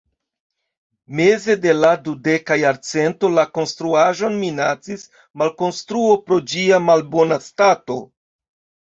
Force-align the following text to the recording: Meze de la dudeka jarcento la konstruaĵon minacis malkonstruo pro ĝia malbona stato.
Meze 1.17 1.55
de 1.65 1.73
la 1.81 1.91
dudeka 2.07 2.57
jarcento 2.61 3.29
la 3.33 3.43
konstruaĵon 3.57 4.39
minacis 4.45 5.05
malkonstruo 5.43 6.17
pro 6.31 6.41
ĝia 6.55 6.81
malbona 6.87 7.39
stato. 7.51 7.99